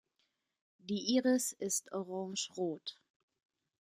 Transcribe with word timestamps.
Die 0.79 1.13
Iris 1.15 1.51
ist 1.51 1.91
orangerot. 1.91 2.97